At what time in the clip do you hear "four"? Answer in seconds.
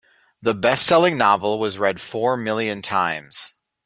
2.01-2.35